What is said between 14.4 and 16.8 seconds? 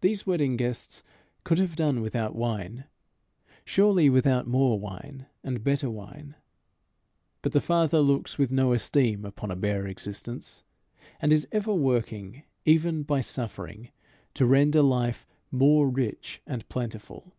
render life more rich and